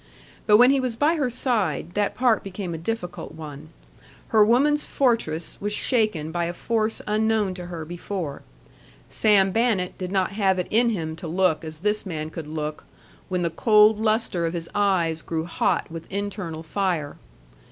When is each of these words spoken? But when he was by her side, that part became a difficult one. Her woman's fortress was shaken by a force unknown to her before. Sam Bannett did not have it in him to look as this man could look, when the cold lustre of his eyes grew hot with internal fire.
But 0.47 0.57
when 0.57 0.71
he 0.71 0.79
was 0.79 0.95
by 0.95 1.13
her 1.17 1.29
side, 1.29 1.91
that 1.93 2.15
part 2.15 2.43
became 2.43 2.73
a 2.73 2.77
difficult 2.79 3.33
one. 3.35 3.69
Her 4.29 4.43
woman's 4.43 4.83
fortress 4.83 5.59
was 5.61 5.73
shaken 5.73 6.31
by 6.31 6.45
a 6.45 6.53
force 6.53 7.03
unknown 7.05 7.53
to 7.53 7.67
her 7.67 7.85
before. 7.85 8.41
Sam 9.11 9.51
Bannett 9.53 9.99
did 9.99 10.11
not 10.11 10.31
have 10.31 10.57
it 10.57 10.65
in 10.71 10.89
him 10.89 11.15
to 11.17 11.27
look 11.27 11.63
as 11.63 11.77
this 11.77 12.03
man 12.03 12.31
could 12.31 12.47
look, 12.47 12.85
when 13.29 13.43
the 13.43 13.51
cold 13.51 13.99
lustre 13.99 14.47
of 14.47 14.55
his 14.55 14.67
eyes 14.73 15.21
grew 15.21 15.45
hot 15.45 15.91
with 15.91 16.11
internal 16.11 16.63
fire. 16.63 17.17